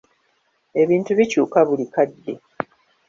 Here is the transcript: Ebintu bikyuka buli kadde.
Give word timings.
Ebintu 0.81 1.11
bikyuka 1.17 1.57
buli 1.67 1.85
kadde. 1.93 2.33